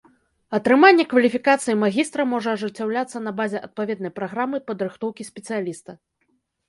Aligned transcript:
Атрыманне 0.57 1.03
кваліфікацыі 1.11 1.75
магістра 1.83 2.25
можа 2.33 2.55
ажыццяўляцца 2.57 3.17
на 3.27 3.31
базе 3.43 3.61
адпаведнай 3.67 4.11
праграмы 4.21 4.57
падрыхтоўкі 4.73 5.23
спецыяліста. 5.33 5.91